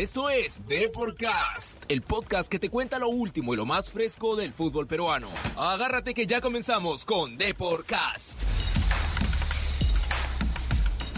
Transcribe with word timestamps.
Esto 0.00 0.30
es 0.30 0.66
Deporcast, 0.66 1.76
el 1.86 2.00
podcast 2.00 2.50
que 2.50 2.58
te 2.58 2.70
cuenta 2.70 2.98
lo 2.98 3.10
último 3.10 3.52
y 3.52 3.58
lo 3.58 3.66
más 3.66 3.90
fresco 3.90 4.34
del 4.34 4.54
fútbol 4.54 4.86
peruano. 4.86 5.28
Agárrate 5.58 6.14
que 6.14 6.26
ya 6.26 6.40
comenzamos 6.40 7.04
con 7.04 7.36
Deporcast. 7.36 8.44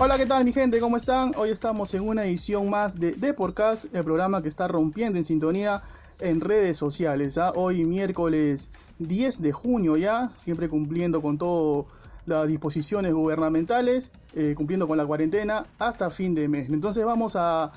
Hola, 0.00 0.18
¿qué 0.18 0.26
tal 0.26 0.44
mi 0.44 0.52
gente? 0.52 0.80
¿Cómo 0.80 0.96
están? 0.96 1.32
Hoy 1.36 1.50
estamos 1.50 1.94
en 1.94 2.08
una 2.08 2.24
edición 2.24 2.70
más 2.70 2.98
de 2.98 3.12
Deporcast, 3.12 3.84
el 3.94 4.02
programa 4.02 4.42
que 4.42 4.48
está 4.48 4.66
rompiendo 4.66 5.16
en 5.16 5.24
sintonía 5.24 5.80
en 6.18 6.40
redes 6.40 6.76
sociales. 6.76 7.38
¿ah? 7.38 7.52
Hoy 7.54 7.84
miércoles 7.84 8.72
10 8.98 9.42
de 9.42 9.52
junio 9.52 9.96
ya, 9.96 10.32
siempre 10.36 10.68
cumpliendo 10.68 11.22
con 11.22 11.38
todas 11.38 11.86
las 12.26 12.48
disposiciones 12.48 13.14
gubernamentales, 13.14 14.10
eh, 14.34 14.54
cumpliendo 14.56 14.88
con 14.88 14.98
la 14.98 15.06
cuarentena 15.06 15.66
hasta 15.78 16.10
fin 16.10 16.34
de 16.34 16.48
mes. 16.48 16.68
Entonces 16.68 17.04
vamos 17.04 17.36
a, 17.36 17.70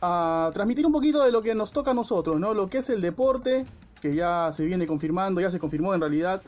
a 0.00 0.50
transmitir 0.54 0.86
un 0.86 0.92
poquito 0.92 1.22
de 1.22 1.32
lo 1.32 1.42
que 1.42 1.54
nos 1.54 1.72
toca 1.72 1.90
a 1.90 1.94
nosotros, 1.94 2.38
¿no? 2.40 2.54
Lo 2.54 2.68
que 2.68 2.78
es 2.78 2.90
el 2.90 3.00
deporte, 3.00 3.66
que 4.00 4.14
ya 4.14 4.50
se 4.52 4.64
viene 4.64 4.86
confirmando, 4.86 5.40
ya 5.40 5.50
se 5.50 5.58
confirmó 5.58 5.94
en 5.94 6.00
realidad 6.00 6.42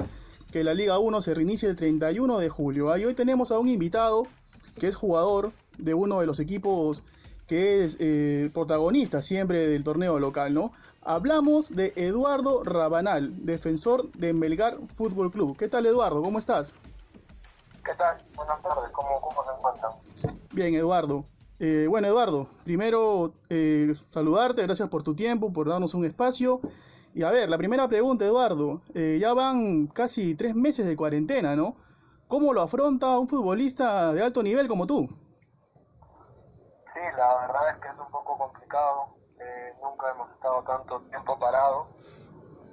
que 0.50 0.64
la 0.64 0.74
Liga 0.74 0.98
1 0.98 1.22
se 1.22 1.34
reinicia 1.34 1.68
el 1.68 1.76
31 1.76 2.38
de 2.38 2.48
julio. 2.48 2.96
Y 2.96 3.04
hoy 3.04 3.14
tenemos 3.14 3.50
a 3.52 3.58
un 3.58 3.68
invitado 3.68 4.26
que 4.78 4.88
es 4.88 4.96
jugador 4.96 5.52
de 5.78 5.94
uno 5.94 6.20
de 6.20 6.26
los 6.26 6.40
equipos 6.40 7.02
que 7.46 7.84
es 7.84 7.96
eh, 8.00 8.50
protagonista 8.54 9.20
siempre 9.20 9.66
del 9.66 9.84
torneo 9.84 10.18
local, 10.18 10.54
¿no? 10.54 10.72
Hablamos 11.02 11.74
de 11.74 11.92
Eduardo 11.96 12.62
Rabanal, 12.64 13.44
defensor 13.44 14.10
de 14.12 14.32
Melgar 14.32 14.78
Fútbol 14.94 15.30
Club. 15.30 15.56
¿Qué 15.56 15.68
tal, 15.68 15.84
Eduardo? 15.84 16.22
¿Cómo 16.22 16.38
estás? 16.38 16.74
¿Qué 17.84 17.92
tal? 17.98 18.16
Buenas 18.36 18.62
tardes, 18.62 18.90
¿cómo, 18.92 19.20
cómo 19.20 19.44
se 19.44 19.58
encuentran? 19.58 19.92
Bien, 20.52 20.74
Eduardo. 20.74 21.26
Eh, 21.64 21.86
bueno, 21.88 22.08
Eduardo, 22.08 22.48
primero 22.64 23.34
eh, 23.48 23.92
saludarte, 23.94 24.62
gracias 24.62 24.88
por 24.88 25.04
tu 25.04 25.14
tiempo, 25.14 25.52
por 25.52 25.68
darnos 25.68 25.94
un 25.94 26.04
espacio. 26.04 26.60
Y 27.14 27.22
a 27.22 27.30
ver, 27.30 27.48
la 27.48 27.56
primera 27.56 27.86
pregunta, 27.86 28.24
Eduardo, 28.24 28.82
eh, 28.96 29.18
ya 29.20 29.32
van 29.32 29.86
casi 29.86 30.34
tres 30.34 30.56
meses 30.56 30.86
de 30.86 30.96
cuarentena, 30.96 31.54
¿no? 31.54 31.76
¿Cómo 32.26 32.52
lo 32.52 32.62
afronta 32.62 33.16
un 33.16 33.28
futbolista 33.28 34.12
de 34.12 34.24
alto 34.24 34.42
nivel 34.42 34.66
como 34.66 34.88
tú? 34.88 35.06
Sí, 35.06 37.00
la 37.16 37.46
verdad 37.46 37.70
es 37.70 37.76
que 37.76 37.86
es 37.86 37.94
un 37.94 38.10
poco 38.10 38.36
complicado. 38.38 39.14
Eh, 39.38 39.72
nunca 39.80 40.10
hemos 40.10 40.32
estado 40.32 40.64
tanto 40.64 41.00
tiempo 41.10 41.38
parados. 41.38 41.86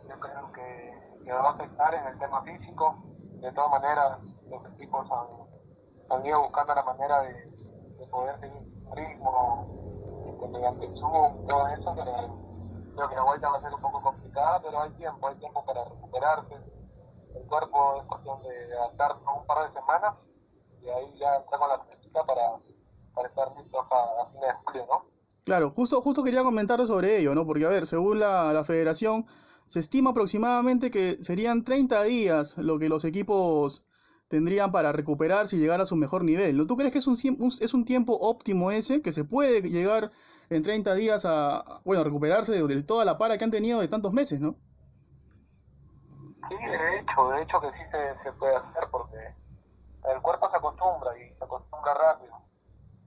Yo 0.09 0.19
creo 0.19 0.51
que, 0.51 1.25
que 1.25 1.31
va 1.31 1.41
a 1.41 1.51
afectar 1.51 1.93
en 1.93 2.07
el 2.07 2.17
tema 2.17 2.41
físico. 2.41 2.95
De 3.39 3.51
todas 3.51 3.69
maneras, 3.69 4.17
los 4.49 4.65
equipos 4.73 5.07
han, 5.11 6.17
han 6.17 6.25
ido 6.25 6.41
buscando 6.41 6.73
la 6.73 6.83
manera 6.83 7.21
de, 7.21 7.33
de 7.99 8.07
poder 8.07 8.39
seguir 8.39 8.78
ritmo 8.95 9.67
este, 10.27 10.47
mediante 10.47 10.87
Zoom, 10.99 11.47
todo 11.47 11.67
eso. 11.67 11.95
Creo 12.95 13.09
que 13.09 13.15
la 13.15 13.23
vuelta 13.23 13.49
va 13.49 13.57
a 13.57 13.61
ser 13.61 13.73
un 13.73 13.81
poco 13.81 14.01
complicada, 14.01 14.61
pero 14.61 14.81
hay 14.81 14.91
tiempo, 14.91 15.27
hay 15.27 15.35
tiempo 15.35 15.63
para 15.65 15.85
recuperarse. 15.85 16.55
El 17.35 17.43
cuerpo 17.47 17.97
es 18.01 18.07
cuestión 18.07 18.39
de 18.41 18.77
adaptarse 18.77 19.23
un 19.37 19.45
par 19.45 19.67
de 19.67 19.79
semanas 19.79 20.15
y 20.81 20.89
ahí 20.89 21.17
ya 21.19 21.35
entramos 21.35 21.69
a 21.69 21.77
la 21.77 21.83
práctica 21.83 22.23
para, 22.25 23.27
estar 23.27 23.51
listos 23.57 23.85
a, 23.91 24.21
a 24.21 24.25
fines 24.27 24.47
de 24.47 24.53
julio, 24.65 24.87
¿no? 24.89 25.05
Claro, 25.45 25.71
justo, 25.71 26.01
justo 26.01 26.23
quería 26.23 26.43
comentar 26.43 26.85
sobre 26.85 27.17
ello, 27.17 27.33
¿no? 27.35 27.45
Porque, 27.45 27.65
a 27.65 27.69
ver, 27.69 27.85
según 27.85 28.19
la, 28.19 28.53
la 28.53 28.63
federación, 28.63 29.25
se 29.65 29.79
estima 29.79 30.11
aproximadamente 30.11 30.91
que 30.91 31.23
serían 31.23 31.63
30 31.63 32.03
días 32.03 32.57
lo 32.57 32.79
que 32.79 32.89
los 32.89 33.05
equipos 33.05 33.85
tendrían 34.29 34.71
para 34.71 34.93
recuperarse 34.93 35.57
y 35.57 35.59
llegar 35.59 35.81
a 35.81 35.85
su 35.87 35.97
mejor 35.97 36.23
nivel, 36.23 36.57
¿no? 36.57 36.67
¿Tú 36.67 36.77
crees 36.77 36.93
que 36.93 36.99
es 36.99 37.07
un, 37.07 37.17
un- 37.39 37.51
es 37.59 37.73
un 37.73 37.85
tiempo 37.85 38.13
óptimo 38.19 38.71
ese, 38.71 39.01
que 39.01 39.11
se 39.11 39.25
puede 39.25 39.61
llegar 39.63 40.11
en 40.49 40.63
30 40.63 40.93
días 40.95 41.25
a, 41.25 41.81
bueno, 41.85 42.03
recuperarse 42.03 42.53
de, 42.53 42.63
de 42.67 42.83
toda 42.83 43.05
la 43.05 43.17
para 43.17 43.37
que 43.37 43.43
han 43.45 43.51
tenido 43.51 43.81
de 43.81 43.87
tantos 43.89 44.13
meses, 44.13 44.39
¿no? 44.41 44.55
Sí, 46.49 46.55
de 46.55 46.99
hecho, 46.99 47.29
de 47.29 47.41
hecho 47.43 47.61
que 47.61 47.71
sí 47.71 47.83
se, 48.23 48.31
puede 48.33 48.55
hacer 48.55 48.83
porque 48.91 49.17
el 50.13 50.21
cuerpo 50.21 50.49
se 50.49 50.57
acostumbra 50.57 51.17
y 51.17 51.29
se 51.35 51.43
acostumbra 51.43 51.93
rápido. 51.93 52.33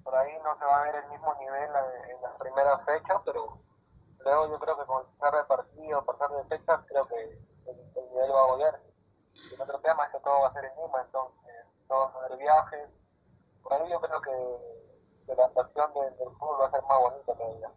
Por 0.05 0.15
ahí 0.17 0.33
no 0.45 0.57
se 0.59 0.65
va 0.65 0.81
a 0.81 0.85
ver 0.85 0.97
el 1.05 1.11
mismo 1.11 1.35
nivel 1.41 1.71
en, 2.11 2.23
las 2.23 2.33
primeras 2.39 2.85
fechas, 2.85 3.21
pero 3.25 3.59
luego 4.25 4.49
yo 4.51 4.59
creo 4.61 4.79
que 4.79 4.87
con 4.87 5.03
el 5.03 5.09
pasar 5.19 5.39
de 5.39 5.45
partido, 5.45 6.05
pasar 6.05 6.31
de 6.31 6.45
fechas, 6.57 6.81
creo 6.89 7.05
que 7.07 7.23
el, 7.71 7.77
el 7.97 8.11
nivel 8.11 8.31
va 8.33 8.43
a 8.43 8.47
volver. 8.47 8.92
El 9.55 9.61
otro 9.61 9.79
tema 9.81 10.05
es 10.05 10.11
que 10.13 10.19
todo 10.21 10.41
va 10.43 10.49
a 10.49 10.53
ser 10.53 10.65
en 10.65 10.71
Lima, 10.83 11.01
entonces 11.05 11.55
no 11.89 11.99
van 11.99 12.15
a 12.15 12.27
haber 12.27 12.39
viajes. 12.39 12.89
Por 13.63 13.73
ahí 13.75 13.91
yo 13.91 14.01
creo 14.01 14.21
que, 14.21 15.27
que 15.27 15.35
la 15.35 15.45
actuación 15.47 15.93
del, 15.95 16.19
del 16.19 16.29
fútbol 16.39 16.61
va 16.61 16.67
a 16.67 16.71
ser 16.71 16.83
más 16.89 16.99
bonita 17.01 17.33
todavía. 17.35 17.71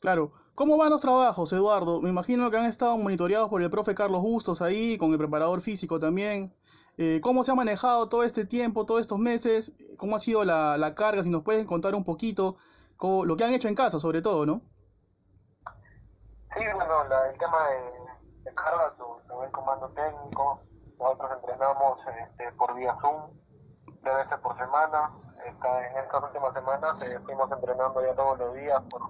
Claro. 0.00 0.32
¿Cómo 0.54 0.76
van 0.76 0.90
los 0.90 1.00
trabajos, 1.00 1.52
Eduardo? 1.52 2.00
Me 2.02 2.10
imagino 2.10 2.50
que 2.50 2.58
han 2.58 2.66
estado 2.66 2.96
monitoreados 2.98 3.48
por 3.48 3.62
el 3.62 3.70
profe 3.70 3.94
Carlos 3.94 4.20
Bustos 4.20 4.60
ahí, 4.60 4.98
con 4.98 5.10
el 5.12 5.18
preparador 5.18 5.60
físico 5.62 5.98
también. 5.98 6.54
Eh, 6.98 7.20
¿Cómo 7.22 7.42
se 7.42 7.52
ha 7.52 7.54
manejado 7.54 8.08
todo 8.10 8.22
este 8.22 8.44
tiempo, 8.44 8.84
todos 8.84 9.00
estos 9.00 9.18
meses? 9.18 9.74
¿Cómo 9.96 10.14
ha 10.14 10.18
sido 10.18 10.44
la, 10.44 10.76
la 10.76 10.94
carga? 10.94 11.22
Si 11.22 11.30
nos 11.30 11.42
puedes 11.42 11.64
contar 11.66 11.94
un 11.94 12.04
poquito 12.04 12.56
cómo- 12.98 13.24
lo 13.24 13.34
que 13.36 13.44
han 13.44 13.54
hecho 13.54 13.68
en 13.68 13.74
casa, 13.74 13.98
sobre 13.98 14.20
todo, 14.20 14.44
¿no? 14.44 14.60
Sí, 16.54 16.60
bueno, 16.74 17.04
la- 17.08 17.30
el 17.30 17.38
tema 17.38 17.68
de, 17.70 18.01
de 18.44 18.54
carga 18.54 18.94
lo, 18.98 19.38
ve 19.38 19.46
el 19.46 19.52
comando 19.52 19.88
técnico. 19.90 20.60
Nosotros 20.98 21.30
entrenamos 21.32 21.98
este, 22.06 22.52
por 22.52 22.74
vía 22.74 22.96
Zoom, 23.00 23.30
tres 24.02 24.16
veces 24.16 24.38
por 24.38 24.56
semana. 24.56 25.12
Esta- 25.44 25.86
en 25.88 25.96
estas 25.98 26.22
últimas 26.22 26.54
semanas 26.54 27.02
eh, 27.02 27.18
fuimos 27.24 27.50
entrenando 27.50 28.00
ya 28.00 28.14
todos 28.14 28.38
los 28.38 28.54
días 28.54 28.80
por, 28.90 29.02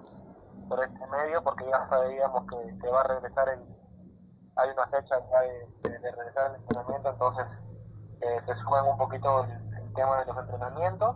por 0.67 0.83
este 0.83 1.07
medio, 1.07 1.43
porque 1.43 1.65
ya 1.65 1.87
sabíamos 1.89 2.43
que, 2.47 2.89
va 2.89 3.01
a 3.01 3.07
regresar 3.07 3.49
el. 3.49 3.59
Hay 4.55 4.69
una 4.69 4.85
fecha 4.87 5.15
ya 5.31 5.41
de, 5.41 5.99
regresar 5.99 6.51
el 6.51 6.55
entrenamiento, 6.61 7.09
entonces 7.09 7.45
eh, 8.21 8.41
se 8.45 8.55
suman 8.55 8.87
un 8.87 8.97
poquito 8.97 9.43
el, 9.45 9.51
el 9.51 9.93
tema 9.93 10.17
de 10.19 10.25
los 10.25 10.37
entrenamientos. 10.37 11.15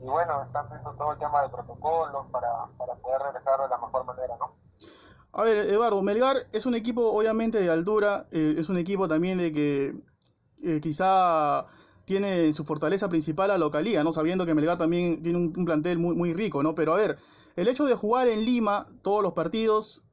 Y 0.00 0.06
bueno, 0.06 0.42
están 0.42 0.68
viendo 0.68 0.92
todo 0.94 1.12
el 1.12 1.18
tema 1.18 1.42
de 1.42 1.48
protocolos 1.50 2.26
para, 2.30 2.66
para 2.76 2.94
poder 2.96 3.22
regresar 3.22 3.60
de 3.60 3.68
la 3.68 3.78
mejor 3.78 4.04
manera, 4.04 4.36
¿no? 4.38 4.63
A 5.36 5.42
ver, 5.42 5.58
Eduardo, 5.58 6.00
Melgar 6.02 6.46
es 6.52 6.64
un 6.66 6.74
equipo 6.74 7.02
obviamente 7.12 7.58
de 7.60 7.68
altura, 7.68 8.26
eh, 8.30 8.54
es 8.56 8.68
un 8.68 8.78
equipo 8.78 9.08
también 9.08 9.38
de 9.38 9.52
que 9.52 9.94
eh, 10.62 10.80
quizá 10.80 11.66
tiene 12.04 12.46
en 12.46 12.54
su 12.54 12.64
fortaleza 12.64 13.08
principal 13.08 13.48
la 13.48 13.58
localía, 13.58 14.04
¿no? 14.04 14.12
Sabiendo 14.12 14.46
que 14.46 14.54
Melgar 14.54 14.78
también 14.78 15.22
tiene 15.22 15.38
un, 15.38 15.52
plantel 15.64 15.98
muy, 15.98 16.14
muy 16.14 16.32
rico, 16.34 16.62
¿no? 16.62 16.74
Pero 16.76 16.94
a 16.94 16.98
ver, 16.98 17.18
el 17.56 17.68
hecho 17.68 17.84
de 17.84 17.94
jugar 17.94 18.28
en 18.28 18.44
Lima 18.44 18.86
todos 19.02 19.22
los 19.22 19.32
partidos, 19.32 20.04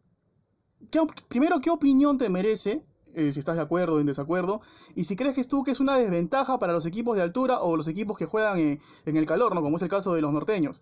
¿qué 0.92 1.00
op- 1.00 1.14
primero, 1.30 1.60
¿qué 1.62 1.70
opinión 1.72 2.18
te 2.18 2.30
merece? 2.30 2.84
Eh, 3.14 3.34
si 3.34 3.40
estás 3.40 3.58
de 3.58 3.62
acuerdo 3.64 3.96
o 3.96 4.00
en 4.00 4.06
desacuerdo, 4.08 4.62
y 4.96 5.04
si 5.04 5.16
crees 5.18 5.36
que 5.36 5.44
tú 5.44 5.64
que 5.64 5.72
es 5.72 5.82
una 5.82 5.98
desventaja 5.98 6.60
para 6.60 6.74
los 6.74 6.86
equipos 6.86 7.18
de 7.18 7.24
altura 7.24 7.60
o 7.62 7.76
los 7.78 7.88
equipos 7.90 8.18
que 8.18 8.26
juegan 8.26 8.58
en, 8.60 8.82
en 9.06 9.18
el 9.18 9.26
calor, 9.26 9.54
¿no? 9.56 9.62
Como 9.62 9.76
es 9.78 9.82
el 9.84 9.90
caso 9.90 10.14
de 10.14 10.22
los 10.22 10.32
norteños. 10.34 10.82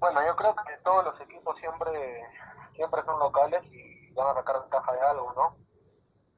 Bueno, 0.00 0.24
yo 0.24 0.36
creo 0.36 0.54
que 0.54 0.76
todos 0.84 1.04
los 1.06 1.20
equipos 1.20 1.58
siempre 1.58 2.24
siempre 2.74 3.02
son 3.04 3.18
locales 3.18 3.64
y 3.72 4.12
van 4.12 4.28
a 4.28 4.34
sacar 4.34 4.60
ventaja 4.60 4.92
de 4.92 5.00
algo, 5.00 5.32
¿no? 5.32 5.56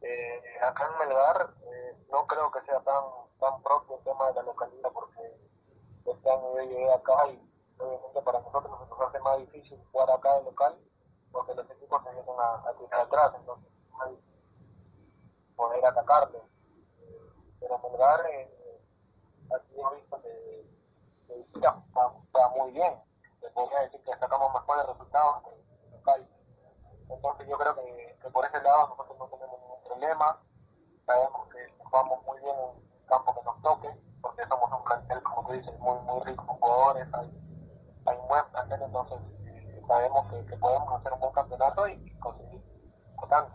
Eh, 0.00 0.42
acá 0.62 0.88
en 0.90 1.08
Melgar 1.08 1.54
eh, 1.60 2.06
no 2.10 2.26
creo 2.26 2.50
que 2.50 2.62
sea 2.62 2.80
tan 2.80 3.04
tan 3.38 3.62
propio 3.62 3.98
el 3.98 4.04
tema 4.04 4.28
de 4.28 4.34
la 4.34 4.42
localidad 4.44 4.90
porque 4.94 5.36
este 6.06 6.30
año 6.30 6.54
yo 6.56 6.62
llegué 6.62 6.90
acá 6.90 7.28
y 7.28 7.52
obviamente 7.78 8.22
para 8.22 8.40
nosotros 8.40 8.88
nos 8.88 9.00
hace 9.08 9.18
más 9.20 9.36
difícil 9.36 9.78
jugar 9.92 10.10
acá 10.10 10.36
de 10.36 10.44
local 10.44 10.78
porque 11.30 11.54
los 11.54 11.70
equipos 11.70 12.02
se 12.02 12.12
vienen 12.12 12.34
a, 12.38 12.72
tirar 12.78 13.00
atrás, 13.00 13.32
entonces 13.36 13.70
difícil 14.08 15.54
poder 15.54 15.84
atacarle. 15.84 16.40
Pero 17.60 17.78
Melgar 17.78 18.24
eh, 18.24 18.82
aquí 19.54 19.74
he 19.76 19.96
visto 19.96 20.22
que, 20.22 20.66
está 21.28 22.48
muy 22.56 22.72
bien 22.72 23.10
se 23.40 23.50
podría 23.50 23.80
decir 23.80 24.00
que 24.02 24.16
sacamos 24.18 24.52
mejores 24.52 24.86
resultados 24.86 25.42
que 25.42 25.50
el 25.50 25.92
local. 25.92 26.28
Entonces 27.08 27.48
yo 27.48 27.58
creo 27.58 27.74
que, 27.74 28.18
que 28.22 28.30
por 28.30 28.44
ese 28.44 28.60
lado 28.62 28.88
nosotros 28.88 29.18
no 29.18 29.26
tenemos 29.28 29.60
ningún 29.60 29.82
problema. 29.84 30.38
Sabemos 31.06 31.48
que 31.48 31.74
jugamos 31.78 32.24
muy 32.24 32.40
bien 32.40 32.56
en 32.56 33.00
el 33.00 33.06
campo 33.06 33.34
que 33.34 33.42
nos 33.44 33.62
toque, 33.62 33.88
porque 34.20 34.46
somos 34.46 34.70
un 34.70 34.84
plantel, 34.84 35.22
como 35.22 35.48
tú 35.48 35.52
dices, 35.54 35.78
muy, 35.80 35.98
muy 36.00 36.24
rico 36.24 36.42
en 36.42 36.48
jugadores, 36.48 37.08
hay, 37.14 37.30
hay 38.06 38.16
un 38.16 38.28
buen 38.28 38.44
plantel, 38.50 38.82
entonces 38.82 39.18
eh, 39.46 39.82
sabemos 39.88 40.30
que, 40.30 40.46
que 40.46 40.56
podemos 40.56 41.00
hacer 41.00 41.12
un 41.14 41.20
buen 41.20 41.32
campeonato 41.32 41.88
y 41.88 42.18
conseguir 42.20 42.62
importante. 43.10 43.52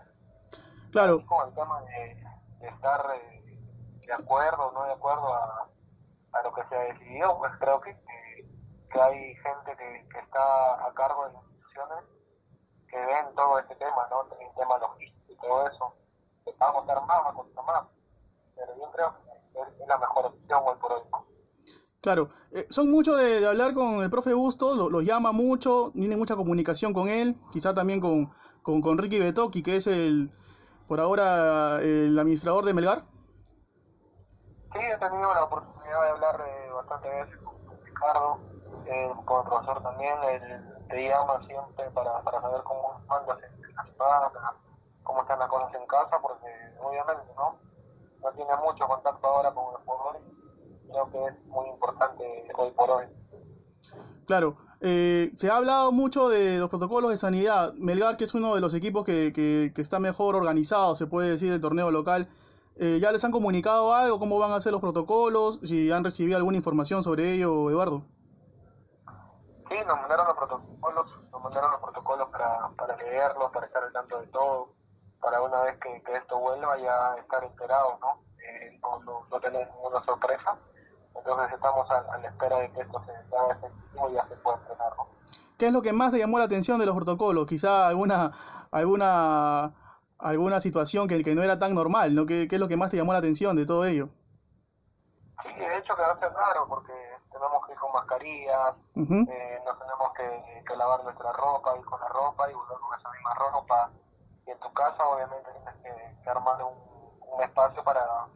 Claro, 0.96 1.20
Y 1.20 1.26
con 1.26 1.46
el 1.46 1.54
tema 1.54 1.82
de, 1.82 2.24
de 2.62 2.68
estar 2.70 3.06
eh, 3.16 3.60
de 4.08 4.14
acuerdo 4.14 4.68
o 4.68 4.72
no 4.72 4.86
de 4.86 4.94
acuerdo 4.94 5.28
a, 5.28 5.68
a 6.32 6.42
lo 6.42 6.54
que 6.54 6.64
se 6.70 6.74
ha 6.74 6.80
decidido, 6.80 7.38
pues 7.38 7.52
creo 7.60 7.82
que, 7.82 7.92
que, 7.92 8.50
que 8.90 9.02
hay 9.02 9.36
gente 9.36 9.76
que, 9.78 10.08
que 10.08 10.20
está 10.20 10.88
a 10.88 10.94
cargo 10.94 11.28
de 11.28 11.34
las 11.34 11.44
instituciones 11.44 11.98
que 12.88 12.96
ven 12.96 13.36
todo 13.36 13.60
este 13.60 13.76
tema, 13.76 14.08
¿no? 14.10 14.22
El 14.40 14.56
tema 14.56 14.78
logístico 14.78 15.34
y 15.34 15.36
todo 15.36 15.68
eso. 15.68 15.94
Que 16.46 16.56
va 16.62 16.70
a 16.70 16.74
costar 16.76 17.06
más, 17.06 17.26
va 17.26 17.30
a 17.30 17.34
costar 17.34 17.66
más. 17.66 17.84
Pero 18.56 18.78
yo 18.78 18.92
creo 18.94 19.14
que 19.18 19.60
es, 19.60 19.82
es 19.82 19.88
la 19.90 19.98
mejor 19.98 20.28
opción 20.28 20.64
hoy 20.66 20.78
por 20.80 20.94
hoy. 20.94 21.02
Claro, 22.00 22.30
eh, 22.52 22.68
son 22.70 22.90
mucho 22.90 23.18
de, 23.18 23.46
hablar 23.46 23.74
con 23.74 24.02
el 24.02 24.10
profe 24.10 24.34
Bustos, 24.34 24.78
lo, 24.78 24.90
los 24.90 25.04
llama 25.04 25.34
mucho, 25.34 25.92
tiene 25.94 26.16
mucha 26.16 26.38
comunicación 26.38 26.94
con 26.94 27.10
él, 27.10 27.36
quizá 27.52 27.74
también 27.74 28.00
con, 28.00 28.32
con, 28.62 28.80
con 28.80 28.98
Ricky 28.98 29.20
Betoki, 29.20 29.62
que 29.62 29.76
es 29.76 29.88
el, 29.88 30.32
por 30.88 31.00
ahora, 31.00 31.80
el 31.82 32.18
administrador 32.18 32.66
de 32.66 32.74
Melgar. 32.74 33.00
Sí, 34.74 34.80
he 34.80 34.98
tenido 34.98 35.34
la 35.34 35.44
oportunidad 35.44 36.04
de 36.04 36.10
hablar 36.10 36.44
eh, 36.48 36.70
bastante 36.72 37.10
veces 37.10 37.38
con 37.38 37.56
Ricardo, 37.84 38.40
eh, 38.86 39.12
con 39.26 39.42
el 39.42 39.48
profesor 39.48 39.82
también, 39.82 40.16
él 40.24 40.88
te 40.90 41.08
llama 41.10 41.40
siempre 41.48 41.90
para, 41.92 42.22
para 42.22 42.42
saber 42.42 42.62
cómo 42.64 43.02
andas 43.08 43.38
en 43.44 43.76
la 43.76 43.84
semana, 43.86 44.32
cómo 45.04 45.22
están 45.22 45.40
las 45.40 45.50
cosas 45.50 45.74
en 45.74 45.88
casa, 45.88 46.20
porque 46.22 46.48
obviamente 46.82 47.24
no, 47.36 47.58
no 48.22 48.32
tiene 48.34 48.58
mucho 48.58 48.88
contacto 48.88 49.28
ahora 49.28 49.52
con 49.54 49.74
los 49.74 49.82
jugadores, 49.84 50.22
creo 50.90 51.10
que 51.10 51.26
es 51.26 51.46
muy 51.46 51.70
importante 51.70 52.48
hoy 52.58 52.72
por 52.72 52.90
hoy. 52.92 53.06
Claro, 54.28 54.56
eh, 54.88 55.32
se 55.34 55.50
ha 55.50 55.58
hablado 55.58 55.92
mucho 55.92 56.30
de 56.30 56.60
los 56.60 56.70
protocolos 56.70 57.10
de 57.10 57.18
sanidad. 57.18 57.74
Melgar, 57.74 58.18
que 58.18 58.26
es 58.26 58.36
uno 58.36 58.54
de 58.54 58.62
los 58.62 58.76
equipos 58.76 59.04
que, 59.04 59.34
que, 59.34 59.82
está 59.82 59.98
mejor 59.98 60.36
organizado, 60.36 60.94
se 60.94 61.08
puede 61.08 61.32
decir, 61.32 61.50
del 61.50 61.60
torneo 61.60 61.90
local, 61.90 62.30
eh, 62.78 63.00
¿Ya 63.02 63.12
les 63.12 63.24
han 63.24 63.32
comunicado 63.32 63.94
algo? 63.96 64.20
¿Cómo 64.20 64.38
van 64.38 64.52
a 64.52 64.60
ser 64.60 64.74
los 64.74 64.82
protocolos? 64.82 65.62
¿Si 65.64 65.92
han 65.94 66.04
recibido 66.04 66.38
alguna 66.38 66.58
información 66.58 67.02
sobre 67.02 67.32
ello, 67.32 67.70
Eduardo? 67.72 68.04
Sí, 69.70 69.76
nos 69.88 69.98
mandaron 69.98 70.28
los 70.28 70.38
protocolos, 70.38 71.08
nos 71.32 71.42
mandaron 71.42 71.72
los 71.72 71.82
protocolos 71.82 72.30
para, 72.30 72.70
para 72.78 72.98
leerlos, 72.98 73.52
para 73.54 73.66
estar 73.66 73.82
al 73.82 73.94
tanto 73.94 74.20
de 74.20 74.28
todo, 74.28 74.74
para 75.22 75.42
una 75.42 75.62
vez 75.62 75.80
que, 75.80 76.04
esto 76.14 76.38
vuelva 76.38 76.78
ya 76.78 77.16
estar 77.22 77.44
enterados, 77.46 77.98
¿no? 78.02 78.22
Eh, 78.38 78.78
no, 78.84 79.00
no, 79.00 79.26
no 79.32 79.40
tener 79.40 79.68
ninguna 79.72 80.04
sorpresa. 80.04 80.58
Entonces 81.16 81.54
estamos 81.54 81.90
a, 81.92 81.98
a, 82.14 82.18
la 82.18 82.28
espera 82.28 82.60
de 82.60 82.72
que 82.72 82.82
esto 82.82 83.02
se 83.06 83.12
haga 83.36 83.54
efectivo 83.54 84.10
y 84.10 84.14
ya 84.14 84.28
se 84.28 84.36
pueda 84.38 84.58
entrenar, 84.58 84.94
¿no? 84.98 85.08
¿Qué 85.58 85.68
es 85.68 85.74
lo 85.74 85.82
que 85.82 85.94
más 85.94 86.12
te 86.12 86.20
llamó 86.20 86.38
la 86.38 86.46
atención 86.46 86.80
de 86.80 86.86
los 86.86 86.96
protocolos? 86.96 87.48
Quizá 87.48 87.88
alguna 87.88 88.34
alguna 88.72 89.74
alguna 90.20 90.60
situación 90.60 91.08
que, 91.08 91.24
que 91.24 91.36
no 91.36 91.44
era 91.44 91.60
tan 91.60 91.74
normal, 91.74 92.14
¿no? 92.14 92.26
¿Qué, 92.26 92.48
¿Qué, 92.48 92.56
es 92.56 92.62
lo 92.62 92.68
que 92.68 92.78
más 92.78 92.92
te 92.92 92.98
llamó 92.98 93.14
la 93.14 93.20
atención 93.20 93.56
de 93.56 93.66
todo 93.66 93.86
ello? 93.86 94.10
Sí, 95.44 95.54
de 95.56 95.78
hecho 95.78 95.96
que 95.96 96.02
va 96.02 96.12
a 96.12 96.20
ser 96.20 96.34
raro 96.34 96.68
porque 96.68 96.94
tenemos 97.32 97.66
que 97.66 97.74
ir 97.74 97.80
con 97.80 97.92
mascarillas, 97.92 98.74
uh 98.96 99.02
-huh. 99.02 99.30
eh, 99.30 99.62
nos 99.66 99.80
tenemos 99.80 100.14
que, 100.16 100.64
que, 100.66 100.76
lavar 100.76 101.04
nuestra 101.04 101.32
ropa, 101.34 101.78
ir 101.78 101.86
con 101.86 102.00
la 102.00 102.08
ropa 102.08 102.50
y 102.50 102.54
volver 102.54 102.78
con 102.80 103.00
esa 103.00 103.10
misma 103.12 103.34
ropa. 103.36 103.92
Y 104.48 104.52
en 104.52 104.60
tu 104.60 104.74
casa 104.74 105.04
obviamente 105.06 105.50
tienes 105.52 105.76
que, 105.84 106.24
que 106.24 106.30
armar 106.30 106.64
un, 106.64 106.76
un, 107.34 107.44
espacio 107.44 107.84
para, 107.84 108.28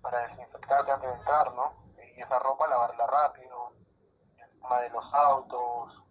para 0.00 0.26
desinfectarte 0.28 0.90
antes 0.90 1.10
de 1.10 1.16
entrar, 1.16 1.52
¿no? 1.54 1.85
Y 2.16 2.22
esa 2.22 2.38
ropa 2.38 2.68
lavarla 2.68 3.06
rápido, 3.06 3.72
el 4.38 4.60
tema 4.60 4.80
de 4.80 4.90
los 4.90 5.14
autos, 5.14 6.02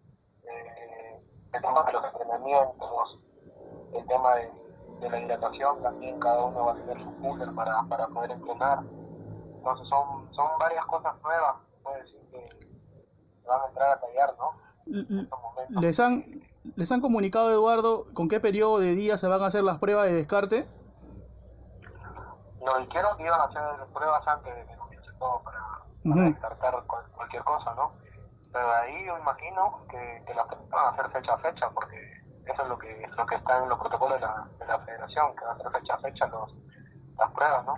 eh, 0.44 1.20
el 1.54 1.62
tema 1.62 1.84
de 1.84 1.94
los 1.94 2.06
entrenamientos, 2.06 3.20
el 3.94 4.06
tema 4.08 4.36
de 4.36 4.66
de 5.00 5.10
la 5.10 5.20
hidratación 5.20 5.82
también 5.82 6.20
cada 6.20 6.46
uno 6.46 6.66
va 6.66 6.72
a 6.72 6.76
tener 6.76 6.98
su 7.04 7.16
cooler 7.18 7.54
para, 7.54 7.84
para 7.84 8.08
poder 8.08 8.32
entrenar. 8.32 8.80
Entonces 9.58 9.88
son, 9.90 10.34
son 10.34 10.48
varias 10.60 10.86
cosas 10.86 11.14
nuevas 11.22 11.56
puede 11.84 12.02
decir 12.02 12.20
que 12.32 12.44
van 13.48 13.62
a 13.62 13.68
entrar 13.68 13.92
a 13.92 14.00
tallar 14.02 14.36
¿no? 14.38 15.82
les 15.82 16.00
han 16.00 16.26
les 16.76 16.92
han 16.92 17.02
comunicado 17.02 17.52
Eduardo 17.52 18.06
con 18.14 18.28
qué 18.28 18.40
periodo 18.40 18.80
de 18.80 18.96
días 18.96 19.20
se 19.20 19.28
van 19.28 19.42
a 19.42 19.48
hacer 19.48 19.64
las 19.64 19.78
pruebas 19.78 20.08
de 20.08 20.14
descarte 20.14 20.68
nos 22.64 22.80
dijeron 22.80 23.18
que 23.18 23.24
iban 23.24 23.40
a 23.40 23.44
hacer 23.44 23.86
pruebas 23.94 24.28
antes 24.28 24.56
de 24.56 24.66
que 24.66 24.78
comience 24.78 25.12
todo 25.20 25.42
para, 25.44 25.75
para 26.06 26.22
uh 26.22 26.24
-huh. 26.24 26.34
descartar 26.34 26.84
cualquier 27.16 27.44
cosa 27.44 27.74
no 27.76 27.92
pero 28.56 28.72
ahí 28.72 29.06
yo 29.06 29.18
imagino 29.18 29.86
que, 29.90 30.24
que 30.26 30.34
las 30.34 30.48
van 30.48 30.86
a 30.86 30.90
hacer 30.90 31.12
fecha 31.12 31.34
a 31.34 31.38
fecha 31.40 31.70
porque 31.74 31.98
eso 32.46 32.62
es 32.62 32.70
lo 32.70 32.78
que 32.78 32.88
lo 33.18 33.26
que 33.26 33.36
está 33.36 33.62
en 33.62 33.70
los 33.70 33.78
protocolos 33.78 34.16
de 34.16 34.22
la, 34.22 34.48
de 34.60 34.66
la 34.66 34.80
federación, 34.80 35.36
que 35.36 35.46
va 35.46 35.52
a 35.52 35.58
ser 35.58 35.72
fecha 35.72 35.94
a 35.96 36.00
fecha 36.00 36.28
los, 36.28 36.56
las 37.18 37.32
pruebas, 37.32 37.66
¿no? 37.66 37.74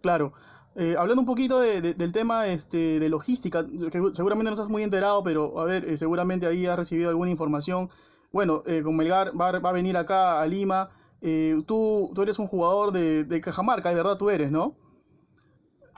Claro. 0.00 0.32
Eh, 0.76 0.96
hablando 0.98 1.20
un 1.20 1.26
poquito 1.26 1.60
de, 1.60 1.80
de, 1.80 1.94
del 1.94 2.12
tema 2.12 2.46
este, 2.46 2.98
de 2.98 3.08
logística, 3.08 3.64
que 3.64 4.00
seguramente 4.12 4.50
no 4.50 4.54
estás 4.54 4.68
muy 4.68 4.82
enterado, 4.82 5.22
pero 5.22 5.60
a 5.60 5.64
ver, 5.64 5.84
eh, 5.84 5.96
seguramente 5.96 6.46
ahí 6.46 6.66
has 6.66 6.76
recibido 6.76 7.10
alguna 7.10 7.30
información. 7.30 7.90
Bueno, 8.32 8.62
eh, 8.66 8.82
con 8.82 8.96
Melgar 8.96 9.38
va, 9.38 9.58
va, 9.58 9.70
a 9.70 9.72
venir 9.72 9.96
acá 9.96 10.40
a 10.40 10.46
Lima. 10.46 10.90
Eh, 11.20 11.62
tú, 11.66 12.10
tú 12.14 12.22
eres 12.22 12.38
un 12.38 12.48
jugador 12.48 12.92
de, 12.92 13.24
de 13.24 13.40
Cajamarca, 13.40 13.90
de 13.90 13.94
verdad 13.94 14.16
tú 14.16 14.30
eres, 14.30 14.50
¿no? 14.50 14.74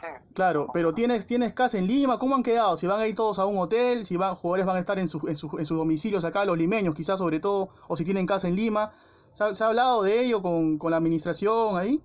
Sí. 0.07 0.35
Claro, 0.35 0.69
pero 0.73 0.93
tienes, 0.93 1.27
tienes 1.27 1.53
casa 1.53 1.79
en 1.79 1.87
Lima, 1.87 2.19
¿cómo 2.19 2.35
han 2.35 2.43
quedado? 2.43 2.77
Si 2.77 2.87
van 2.87 3.01
a 3.01 3.07
ir 3.07 3.15
todos 3.15 3.39
a 3.39 3.47
un 3.47 3.59
hotel, 3.59 4.05
si 4.05 4.17
van, 4.17 4.35
jugadores 4.35 4.67
van 4.67 4.77
a 4.77 4.81
estar 4.81 4.99
en, 4.99 5.09
su, 5.09 5.27
en, 5.29 5.37
su, 5.37 5.59
en 5.59 5.67
sus 5.67 5.79
domicilios 5.79 6.25
acá, 6.25 6.45
los 6.45 6.59
limeños 6.59 6.95
quizás 6.95 7.19
sobre 7.19 7.41
todo, 7.41 7.71
o 7.89 7.97
si 7.97 8.05
tienen 8.05 8.27
casa 8.27 8.49
en 8.49 8.57
Lima. 8.57 8.93
¿Se 9.33 9.45
ha, 9.45 9.55
se 9.55 9.65
ha 9.65 9.69
hablado 9.69 10.03
de 10.03 10.21
ello 10.21 10.43
con, 10.43 10.79
con, 10.79 10.91
la 10.91 10.97
administración 10.99 11.77
ahí? 11.77 12.03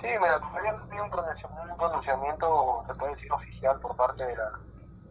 Sí, 0.00 0.08
mira, 0.20 0.38
todavía 0.38 0.72
no 0.72 0.92
hay 0.92 1.00
un 1.00 1.76
pronunciamiento, 1.76 2.84
se 2.86 2.94
puede 2.94 3.14
decir, 3.14 3.32
oficial 3.32 3.80
por 3.80 3.96
parte 3.96 4.24
de 4.24 4.36
la, 4.36 4.50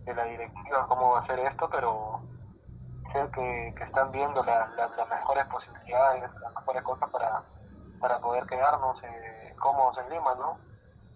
de 0.06 0.13
la 0.13 0.24
directiva 0.25 0.85
cómo 0.88 1.12
va 1.12 1.19
a 1.19 1.27
ser 1.27 1.39
esto, 1.39 1.69
pero 1.71 2.21
sé 3.12 3.25
que, 3.33 3.74
que 3.77 3.83
están 3.83 4.12
viendo 4.12 4.44
la, 4.44 4.68
la, 4.75 4.88
las 4.95 5.09
mejores 5.09 5.45
posibilidades, 5.45 6.24
las 6.41 6.53
mejores 6.56 6.83
cosas 6.83 7.09
para, 7.09 7.44
para 8.00 8.19
poder 8.19 8.45
quedarnos 8.45 9.03
eh, 9.03 9.56
cómodos 9.59 9.97
en 9.97 10.09
Lima, 10.09 10.35
¿no? 10.35 10.73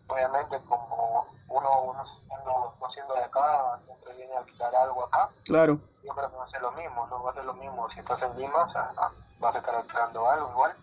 Obviamente 0.08 0.60
como 0.68 1.28
uno, 1.50 1.82
uno 1.84 2.04
siendo, 2.28 2.76
no 2.80 2.92
siendo 2.94 3.14
de 3.16 3.24
acá, 3.24 3.80
siempre 3.86 4.16
viene 4.16 4.34
a 4.34 4.40
alquilar 4.40 4.76
algo 4.76 5.06
acá. 5.06 5.30
Claro. 5.46 5.80
Yo 6.04 6.14
creo 6.14 6.30
que 6.30 6.38
va 6.38 6.46
a 6.46 6.50
ser 6.50 6.62
lo 6.62 6.72
mismo, 6.72 7.08
¿no? 7.08 7.24
Va 7.24 7.32
a 7.32 7.34
ser 7.34 7.46
lo 7.46 7.54
mismo. 7.54 7.90
Si 7.92 8.00
estás 8.00 8.22
en 8.22 8.38
Lima, 8.38 8.64
o 8.64 8.72
sea, 8.72 8.92
vas 9.40 9.56
a 9.56 9.58
estar 9.58 9.76
alquilando 9.76 10.28
algo 10.30 10.50
igual. 10.52 10.74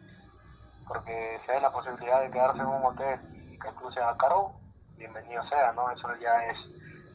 Porque 0.86 1.40
si 1.44 1.50
hay 1.50 1.62
la 1.62 1.72
posibilidad 1.72 2.20
de 2.20 2.30
quedarse 2.30 2.58
en 2.58 2.66
un 2.66 2.84
hotel 2.84 3.18
y 3.50 3.58
que 3.58 3.68
incluso 3.68 3.92
sea 3.92 4.14
caro, 4.18 4.52
bienvenido 4.96 5.42
sea, 5.48 5.72
¿no? 5.72 5.90
Eso 5.90 6.08
ya 6.20 6.44
es, 6.44 6.58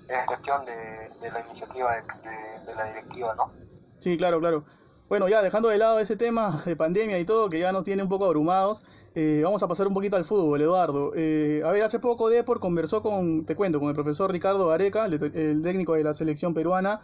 es 0.08 0.26
cuestión 0.26 0.66
de, 0.66 1.10
de 1.22 1.32
la 1.32 1.40
iniciativa 1.42 1.96
de, 1.96 2.02
de, 2.02 2.60
de 2.66 2.76
la 2.76 2.84
directiva, 2.86 3.36
¿no? 3.36 3.52
Sí, 4.00 4.18
claro, 4.18 4.40
claro. 4.40 4.64
Bueno, 5.08 5.28
ya 5.28 5.42
dejando 5.42 5.70
de 5.70 5.78
lado 5.78 6.00
ese 6.00 6.18
tema 6.18 6.62
de 6.66 6.76
pandemia 6.76 7.18
y 7.20 7.26
todo, 7.26 7.50
que 7.50 7.60
ya 7.60 7.72
nos 7.72 7.84
tiene 7.84 8.04
un 8.04 8.10
poco 8.10 8.26
abrumados, 8.26 8.86
eh, 9.22 9.42
vamos 9.44 9.62
a 9.62 9.68
pasar 9.68 9.86
un 9.86 9.94
poquito 9.94 10.16
al 10.16 10.24
fútbol, 10.24 10.62
Eduardo. 10.62 11.12
Eh, 11.14 11.62
a 11.66 11.74
ver, 11.74 11.84
hace 11.84 12.00
poco 12.00 12.30
Depor 12.30 12.62
conversó 12.62 13.04
con, 13.04 13.44
te 13.44 13.54
cuento, 13.54 13.78
con 13.78 13.90
el 13.90 13.94
profesor 13.94 14.32
Ricardo 14.32 14.72
Areca, 14.72 15.08
el, 15.08 15.62
técnico 15.62 15.96
de 15.96 16.06
la 16.06 16.14
selección 16.14 16.54
peruana, 16.54 17.02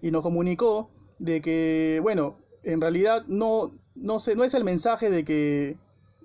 y 0.00 0.12
nos 0.12 0.22
comunicó 0.22 0.88
de 1.18 1.42
que, 1.42 1.98
bueno, 2.00 2.36
en 2.62 2.80
realidad 2.80 3.24
no, 3.26 3.72
no, 3.96 4.20
sé, 4.20 4.36
no 4.36 4.44
es 4.44 4.54
el 4.54 4.62
mensaje 4.62 5.10
de 5.10 5.24
que 5.24 5.76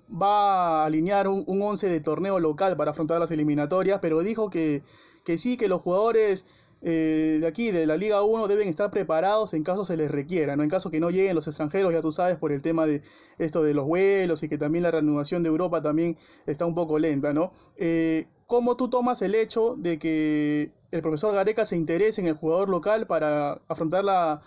va 0.08 0.82
a 0.82 0.86
alinear 0.86 1.26
un, 1.26 1.42
un 1.48 1.62
once 1.62 1.88
de 1.88 1.98
torneo 1.98 2.38
local 2.38 2.76
para 2.76 2.92
afrontar 2.92 3.18
las 3.18 3.32
eliminatorias, 3.32 3.98
pero 4.00 4.20
dijo 4.20 4.50
que, 4.50 4.84
que 5.24 5.36
sí, 5.36 5.56
que 5.56 5.66
los 5.66 5.82
jugadores 5.82 6.46
eh, 6.86 7.38
de 7.40 7.46
aquí, 7.46 7.70
de 7.70 7.86
la 7.86 7.96
Liga 7.96 8.22
1, 8.22 8.46
deben 8.46 8.68
estar 8.68 8.90
preparados 8.90 9.54
en 9.54 9.64
caso 9.64 9.86
se 9.86 9.96
les 9.96 10.10
requiera, 10.10 10.54
¿no? 10.54 10.62
En 10.62 10.68
caso 10.68 10.90
que 10.90 11.00
no 11.00 11.08
lleguen 11.08 11.34
los 11.34 11.46
extranjeros, 11.46 11.94
ya 11.94 12.02
tú 12.02 12.12
sabes, 12.12 12.36
por 12.36 12.52
el 12.52 12.60
tema 12.60 12.84
de 12.84 13.02
esto 13.38 13.62
de 13.62 13.72
los 13.72 13.86
vuelos 13.86 14.42
y 14.42 14.50
que 14.50 14.58
también 14.58 14.82
la 14.82 14.90
reanudación 14.90 15.42
de 15.42 15.48
Europa 15.48 15.80
también 15.80 16.18
está 16.44 16.66
un 16.66 16.74
poco 16.74 16.98
lenta, 16.98 17.32
¿no? 17.32 17.52
Eh, 17.78 18.28
¿Cómo 18.46 18.76
tú 18.76 18.90
tomas 18.90 19.22
el 19.22 19.34
hecho 19.34 19.76
de 19.78 19.98
que 19.98 20.72
el 20.90 21.00
profesor 21.00 21.32
Gareca 21.32 21.64
se 21.64 21.78
interese 21.78 22.20
en 22.20 22.26
el 22.26 22.34
jugador 22.34 22.68
local 22.68 23.06
para 23.06 23.62
afrontar, 23.66 24.04
la, 24.04 24.42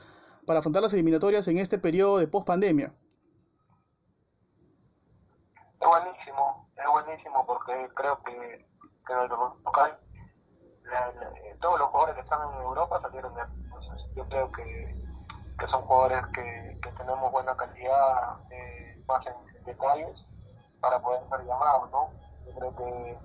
para 0.46 0.60
afrontar 0.60 0.84
las 0.84 0.94
eliminatorias 0.94 1.48
en 1.48 1.58
este 1.58 1.80
periodo 1.80 2.20
de 2.20 2.28
post-pandemia? 2.28 2.94
Es 5.82 5.88
buenísimo, 5.88 6.70
es 6.78 6.92
buenísimo 6.92 7.46
porque 7.48 7.74
creo 7.96 8.22
que, 8.24 8.66
que 9.08 9.14
el 9.14 9.28
local 9.30 9.98
todos 11.60 11.80
los 11.80 11.90
jugadores 11.90 12.16
que 12.16 12.22
están 12.22 12.54
en 12.54 12.62
Europa 12.62 13.02
salieron 13.02 13.34
de 13.36 13.42
Entonces, 13.42 14.16
yo 14.16 14.28
creo 14.28 14.52
que, 14.52 14.96
que 15.60 15.68
son 15.68 15.82
jugadores 15.84 16.26
que, 16.34 16.78
tenemos 16.98 17.32
buena 17.32 17.56
calidad, 17.56 18.38
eh, 18.52 19.04
más 19.08 19.26
en, 19.28 19.58
en, 19.58 19.64
detalles, 19.66 20.18
para 20.82 21.00
poder 21.00 21.22
ser 21.30 21.46
llamados, 21.46 21.92
¿no? 21.92 22.10
Yo 22.46 22.54
creo 22.56 22.76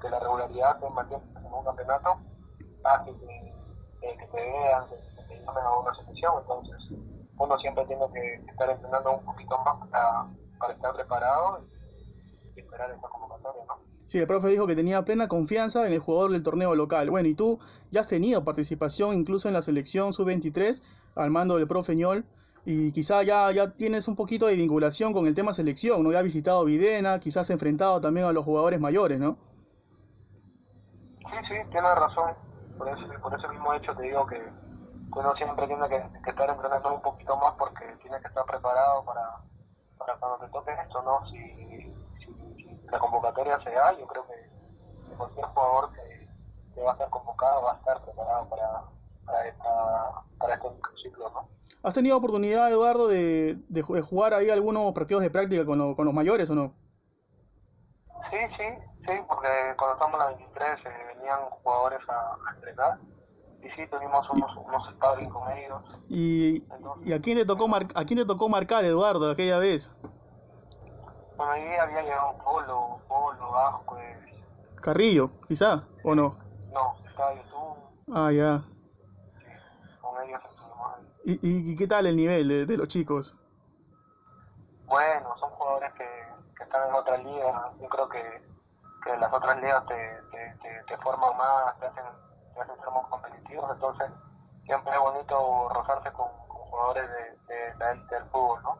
que, 0.01 0.09
la 0.11 0.21
regularidad 0.21 0.79
que 0.79 0.89
mantiene 0.91 1.25
en 1.37 1.53
un 1.53 1.65
campeonato 1.65 2.19
hace 2.85 3.13
que, 3.13 3.55
que, 4.01 4.17
que 4.19 4.27
te 4.27 4.37
vean, 4.37 4.85
que, 4.89 5.23
te 5.29 5.45
llamen 5.45 5.65
a 5.65 5.79
una 5.79 5.95
selección, 5.95 6.35
entonces 6.39 6.77
uno 7.39 7.59
siempre 7.59 7.87
tiene 7.87 8.05
que 8.13 8.35
estar 8.51 8.71
entrenando 8.71 9.13
un 9.13 9.25
poquito 9.25 9.59
más 9.59 9.89
para, 9.89 10.27
para 10.59 10.75
estar 10.75 10.95
preparado 10.95 11.65
y, 11.65 12.57
y 12.57 12.61
esperar 12.61 12.91
esta 12.91 13.09
convocatoria, 13.09 13.65
¿no? 13.67 13.92
Sí, 14.13 14.19
el 14.19 14.27
profe 14.27 14.49
dijo 14.49 14.67
que 14.67 14.77
tenía 14.77 15.07
plena 15.07 15.27
confianza 15.27 15.87
en 15.87 15.95
el 15.95 15.99
jugador 15.99 16.33
del 16.33 16.43
torneo 16.43 16.75
local. 16.75 17.09
Bueno, 17.09 17.31
y 17.31 17.35
tú 17.35 17.59
ya 17.91 18.03
has 18.03 18.09
tenido 18.09 18.45
participación 18.45 19.15
incluso 19.15 19.49
en 19.49 19.55
la 19.55 19.63
selección 19.63 20.13
sub-23 20.13 20.83
al 21.17 21.31
mando 21.31 21.57
del 21.57 21.67
profe 21.67 21.97
Ñol 21.97 22.23
y 22.67 22.93
quizá 22.93 23.23
ya, 23.23 23.51
ya 23.53 23.71
tienes 23.71 24.09
un 24.09 24.15
poquito 24.15 24.45
de 24.49 24.57
vinculación 24.57 25.15
con 25.15 25.27
el 25.27 25.35
tema 25.35 25.55
selección, 25.55 26.03
¿no? 26.03 26.13
Ya 26.13 26.19
has 26.19 26.25
visitado 26.25 26.63
Videna, 26.67 27.21
quizás 27.21 27.49
enfrentado 27.49 28.03
también 28.03 28.27
a 28.27 28.33
los 28.33 28.45
jugadores 28.45 28.79
mayores, 28.79 29.19
¿no? 29.19 29.39
Sí, 31.21 31.39
sí, 31.49 31.55
tienes 31.71 31.95
razón. 31.95 32.35
por 32.77 32.89
eso, 32.91 33.01
por 33.23 33.33
ese 33.33 33.49
mismo 33.49 33.73
hecho 33.73 33.97
te 33.97 34.03
digo 34.03 34.27
que 34.27 34.43
uno 35.11 35.33
siempre 35.37 35.67
tiene 35.67 35.89
que, 35.89 36.31
estar 36.31 36.51
entrenando 36.51 36.97
un 36.97 37.01
poquito 37.01 37.35
más 37.39 37.53
porque 37.53 37.87
tiene 38.03 38.21
que 38.21 38.29
estar 38.29 38.45
preparado 38.45 39.07
para, 39.07 39.23
para 39.97 40.19
cuando 40.19 40.45
te 40.45 40.53
toque 40.53 40.71
esto, 40.85 41.01
¿no? 41.01 41.27
Si, 41.31 41.92
la 42.93 42.99
convocatoria 42.99 43.59
se 43.61 43.71
da, 43.71 43.99
yo 43.99 44.07
creo 44.07 44.27
que, 44.27 45.17
cualquier 45.17 45.47
jugador 45.47 45.93
que, 45.93 46.29
que, 46.75 46.81
va 46.83 46.91
a 46.91 46.93
estar 46.93 47.11
convocado 47.11 47.63
va 47.63 47.73
a 47.73 47.77
estar 47.77 48.03
preparado 48.03 48.49
para, 48.49 48.83
para, 49.25 49.49
esta, 49.49 50.23
para 50.39 50.55
este 50.55 50.69
ciclo, 51.03 51.31
¿no? 51.31 51.49
¿Has 51.83 51.95
tenido 51.95 52.17
oportunidad, 52.17 52.71
Eduardo, 52.71 53.09
de, 53.09 53.57
de, 53.69 53.83
jugar 53.83 54.35
ahí 54.35 54.51
algunos 54.51 54.93
partidos 54.93 55.23
de 55.23 55.31
práctica 55.31 55.65
con, 55.65 55.95
con 55.95 56.05
los 56.05 56.15
mayores 56.15 56.49
o 56.51 56.55
no? 56.55 56.75
Sí, 58.31 58.39
sí, 58.57 58.65
sí, 59.07 59.13
porque 59.29 59.49
cuando 59.77 59.95
estamos 59.95 60.13
en 60.13 60.19
la 60.19 60.27
23 60.27 60.79
eh, 60.85 61.17
venían 61.17 61.41
jugadores 61.51 62.01
a, 62.09 62.37
a 62.51 62.55
entrenar 62.55 62.99
y 63.63 63.71
sí, 63.71 63.87
tuvimos 63.91 64.29
unos, 64.31 64.57
unos 64.57 64.91
sparring 64.91 65.31
con 65.31 65.51
ellos. 65.57 65.83
¿Y, 66.09 66.65
¿y 67.05 67.13
a, 67.13 67.21
quién 67.21 67.39
te 67.39 67.47
tocó 67.47 67.69
mar, 67.69 67.87
a 67.95 68.05
quién 68.05 68.19
te 68.19 68.27
tocó 68.27 68.49
marcar, 68.49 68.85
Eduardo, 68.85 69.31
aquella 69.31 69.59
vez? 69.59 69.95
Bueno, 71.37 71.53
ahí 71.53 71.77
había 71.77 72.03
llegado 72.03 72.37
Polo, 72.39 73.01
Polo, 73.09 73.57
Ascuez. 73.59 74.19
Carrillo, 74.81 75.31
quizá, 75.49 75.85
¿o 76.03 76.15
no? 76.15 76.37
No, 76.73 76.97
estaba 77.09 77.35
YouTube. 77.35 77.77
Ah, 78.13 78.33
ya. 78.33 78.63
Sí, 79.39 79.99
con 80.01 80.23
ellos 80.23 80.41
ahí. 81.25 81.39
¿Y, 81.43 81.73
y, 81.73 81.77
qué 81.77 81.87
tal 81.87 82.07
el 82.07 82.17
nivel 82.17 82.49
de, 82.49 82.67
de, 82.67 82.77
los 82.77 82.89
chicos? 82.89 83.37
Bueno, 84.87 85.37
son 85.39 85.51
jugadores 85.51 85.93
que, 85.93 86.09
que 86.57 86.65
están 86.65 86.89
en 86.89 86.95
otra 86.95 87.17
liga. 87.19 87.65
Yo 87.81 87.89
creo 87.89 88.09
que, 88.09 88.43
que 89.05 89.17
las 89.17 89.33
otras 89.33 89.57
ligas 89.63 89.87
te, 89.87 89.95
te, 90.31 90.57
te, 90.63 90.85
te 90.89 90.97
forman 90.99 91.37
más, 91.37 91.79
te 91.79 91.87
hacen 91.87 92.05
ya 92.57 92.65
que 92.67 92.83
somos 92.85 93.07
competitivos, 93.09 93.71
entonces 93.73 94.11
siempre 94.67 94.93
es 94.93 95.01
bonito 95.01 95.69
rozarse 95.73 96.13
con, 96.13 96.27
jugadores 96.73 97.05
de, 97.09 97.55
de, 97.55 97.75
la 97.79 97.95
del 97.95 98.25
fútbol, 98.31 98.63
¿no? 98.63 98.79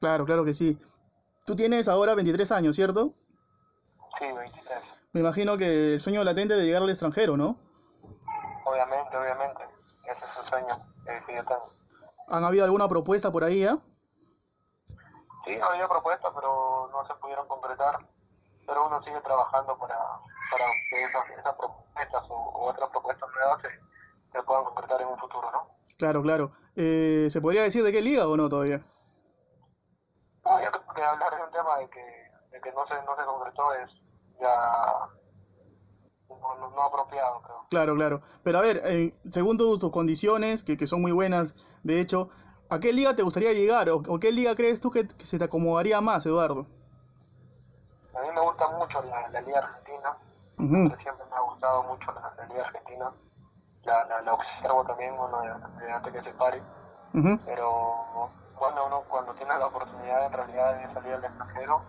Claro, 0.00 0.24
claro 0.24 0.44
que 0.44 0.54
sí. 0.54 0.78
Tú 1.46 1.54
tienes 1.54 1.86
ahora 1.86 2.16
23 2.16 2.50
años, 2.50 2.74
¿cierto? 2.74 3.14
Sí, 4.18 4.26
23. 4.26 4.78
Me 5.12 5.20
imagino 5.20 5.56
que 5.56 5.94
el 5.94 6.00
sueño 6.00 6.24
latente 6.24 6.54
de 6.54 6.64
llegar 6.64 6.82
al 6.82 6.90
extranjero, 6.90 7.36
¿no? 7.36 7.56
Obviamente, 8.64 9.16
obviamente. 9.16 9.62
Ese 10.10 10.24
es 10.24 10.38
el 10.40 10.44
sueño 10.44 10.68
que 11.24 11.34
yo 11.36 11.44
tengo. 11.44 11.62
¿Han 12.26 12.44
habido 12.44 12.64
alguna 12.64 12.88
propuesta 12.88 13.30
por 13.30 13.44
ahí 13.44 13.60
ya? 13.60 13.78
Sí, 15.44 15.56
ha 15.62 15.66
habido 15.66 15.88
propuestas, 15.88 16.32
pero 16.34 16.90
no 16.90 17.06
se 17.06 17.14
pudieron 17.14 17.46
concretar. 17.46 18.00
Pero 18.66 18.86
uno 18.88 19.00
sigue 19.04 19.20
trabajando 19.20 19.78
para, 19.78 19.96
para 20.50 20.64
que 20.90 21.04
esas, 21.04 21.30
esas 21.30 21.54
propuestas 21.54 22.24
o, 22.28 22.66
otras 22.68 22.90
propuestas 22.90 23.30
nuevas 23.32 23.62
se, 23.62 23.68
se, 24.32 24.42
puedan 24.42 24.64
concretar 24.64 25.00
en 25.00 25.06
un 25.06 25.18
futuro, 25.18 25.48
¿no? 25.52 25.68
Claro, 25.96 26.22
claro. 26.22 26.50
Eh, 26.74 27.28
¿Se 27.30 27.40
podría 27.40 27.62
decir 27.62 27.84
de 27.84 27.92
qué 27.92 28.02
liga 28.02 28.26
o 28.26 28.36
no 28.36 28.48
todavía? 28.48 28.84
No, 30.44 30.62
yo 30.62 30.70
creo 30.70 30.94
que 30.94 31.02
hablar 31.02 31.36
de 31.36 31.42
un 31.42 31.50
tema 31.76 31.78
de 31.78 31.88
que, 31.90 32.00
de 32.52 32.60
que 32.60 32.72
no, 32.72 32.86
se, 32.86 32.94
no 33.04 33.16
se 33.16 33.24
concretó 33.24 33.74
es 33.74 33.90
ya 34.40 35.08
no, 36.28 36.70
no, 36.70 36.82
apropiado, 36.82 37.40
creo. 37.42 37.66
Claro, 37.70 37.94
claro. 37.94 38.22
Pero 38.42 38.58
a 38.58 38.62
ver, 38.62 38.82
eh, 38.84 39.10
según 39.24 39.56
tus, 39.56 39.90
condiciones, 39.90 40.64
que, 40.64 40.76
que, 40.76 40.86
son 40.86 41.00
muy 41.00 41.12
buenas, 41.12 41.56
de 41.82 42.00
hecho, 42.00 42.30
¿a 42.68 42.80
qué 42.80 42.92
liga 42.92 43.14
te 43.14 43.22
gustaría 43.22 43.52
llegar? 43.52 43.88
¿O, 43.90 43.96
o 43.96 44.18
qué 44.18 44.32
liga 44.32 44.54
crees 44.54 44.80
tú 44.80 44.90
que, 44.90 45.06
que, 45.06 45.24
se 45.24 45.38
te 45.38 45.44
acomodaría 45.44 46.00
más, 46.00 46.26
Eduardo? 46.26 46.66
A 48.14 48.20
mí 48.20 48.28
me 48.34 48.40
gusta 48.40 48.68
mucho 48.68 49.02
la, 49.02 49.28
la 49.28 49.40
liga 49.40 49.58
argentina. 49.58 50.16
Uh 50.58 50.62
-huh. 50.62 51.02
Siempre 51.02 51.26
me 51.30 51.36
ha 51.36 51.40
gustado 51.40 51.82
mucho 51.84 52.12
la, 52.12 52.32
la 52.36 52.46
Liga 52.46 52.64
Argentina. 52.64 53.12
La, 53.84 54.04
la, 54.06 54.22
la, 54.22 54.34
observo 54.34 54.84
también, 54.84 55.16
bueno, 55.16 55.40
de, 55.42 55.92
antes 55.92 56.12
que 56.12 56.22
se 56.22 56.30
pare. 56.32 56.62
Uh 57.16 57.20
-huh. 57.20 57.40
Pero, 57.46 58.28
bueno, 58.60 58.86
uno 58.86 59.02
cuando 59.08 59.32
tiene 59.34 59.58
la 59.58 59.66
oportunidad 59.66 60.26
en 60.26 60.32
realidad 60.32 60.76
de 60.76 60.94
salir 60.94 61.12
al 61.14 61.24
extranjero, 61.24 61.82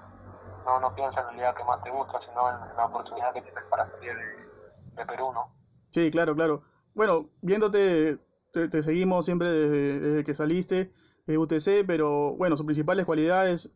no, 0.65 0.79
no 0.79 0.95
piensa 0.95 1.19
en 1.21 1.27
la 1.27 1.33
liga 1.33 1.55
que 1.55 1.63
más 1.65 1.83
te 1.83 1.91
gusta, 1.91 2.19
sino 2.25 2.49
en, 2.49 2.69
en 2.71 2.77
la 2.77 2.85
oportunidad 2.85 3.33
que 3.33 3.41
tienes 3.41 3.63
para 3.69 3.91
salir 3.91 4.13
de, 4.15 4.95
de, 4.95 5.05
Perú, 5.05 5.31
¿no? 5.33 5.53
Sí, 5.91 6.09
claro, 6.11 6.33
claro. 6.33 6.63
Bueno, 6.95 7.29
viéndote, 7.41 8.19
te, 8.51 8.69
te 8.69 8.81
seguimos 8.81 9.25
siempre 9.25 9.51
desde, 9.51 9.99
desde, 9.99 10.23
que 10.23 10.33
saliste 10.33 10.91
de 11.25 11.37
UTC, 11.37 11.85
pero 11.85 12.35
bueno, 12.37 12.55
sus 12.55 12.65
principales 12.65 13.05
cualidades, 13.05 13.71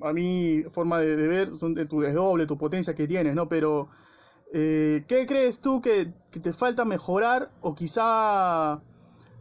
a 0.00 0.12
mi 0.12 0.62
forma 0.70 0.98
de, 0.98 1.16
de 1.16 1.26
ver, 1.26 1.48
son 1.50 1.74
de 1.74 1.86
tu 1.86 2.00
desdoble, 2.00 2.46
tu 2.46 2.56
potencia 2.56 2.94
que 2.94 3.08
tienes, 3.08 3.34
¿no? 3.34 3.48
Pero 3.48 3.88
eh, 4.56 5.04
¿Qué 5.08 5.26
crees 5.26 5.60
tú 5.60 5.82
que, 5.82 6.14
que, 6.30 6.38
te 6.38 6.52
falta 6.52 6.84
mejorar 6.84 7.50
o 7.60 7.74
quizá 7.74 8.80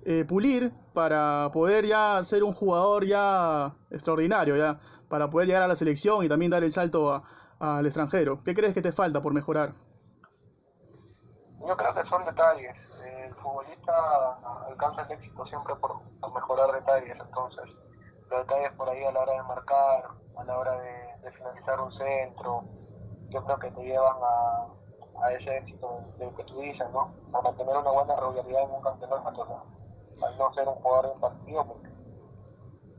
eh, 0.05 0.25
pulir 0.25 0.71
para 0.93 1.49
poder 1.51 1.85
ya 1.85 2.23
ser 2.23 2.43
un 2.43 2.53
jugador 2.53 3.05
ya 3.05 3.75
extraordinario, 3.89 4.55
ya 4.57 4.79
para 5.09 5.29
poder 5.29 5.47
llegar 5.47 5.63
a 5.63 5.67
la 5.67 5.75
selección 5.75 6.23
y 6.23 6.29
también 6.29 6.51
dar 6.51 6.63
el 6.63 6.71
salto 6.71 7.23
al 7.59 7.85
extranjero? 7.85 8.43
¿Qué 8.43 8.53
crees 8.53 8.73
que 8.73 8.81
te 8.81 8.91
falta 8.91 9.21
por 9.21 9.33
mejorar? 9.33 9.73
Yo 11.67 11.77
creo 11.77 11.93
que 11.93 12.03
son 12.09 12.25
detalles. 12.25 12.75
El 13.05 13.33
futbolista 13.35 13.93
alcanza 14.67 15.03
el 15.03 15.11
éxito 15.11 15.45
siempre 15.45 15.75
por, 15.75 16.01
mejorar 16.33 16.71
detalles, 16.73 17.17
entonces 17.19 17.63
los 18.29 18.47
detalles 18.47 18.71
por 18.73 18.89
ahí 18.89 19.03
a 19.03 19.11
la 19.11 19.21
hora 19.21 19.33
de 19.33 19.43
marcar, 19.43 20.07
a 20.37 20.43
la 20.43 20.57
hora 20.57 20.79
de, 20.79 21.21
de 21.23 21.31
finalizar 21.31 21.79
un 21.79 21.91
centro, 21.93 22.63
yo 23.29 23.43
creo 23.45 23.57
que 23.59 23.71
te 23.71 23.83
llevan 23.83 24.17
a, 24.21 24.67
a 25.23 25.31
ese 25.33 25.57
éxito 25.57 26.03
del 26.17 26.33
que 26.35 26.43
tú 26.43 26.59
dices, 26.59 26.89
¿no? 26.91 27.07
A 27.33 27.41
mantener 27.41 27.77
una 27.77 27.91
buena 27.91 28.15
regularidad 28.15 28.63
en 28.63 28.71
un 28.71 28.81
campeonato, 28.81 29.63
al 30.21 30.37
no 30.37 30.53
ser 30.53 30.67
un 30.67 30.75
jugador 30.75 31.05
de 31.07 31.11
un 31.13 31.21
partido, 31.21 31.67
porque 31.67 31.89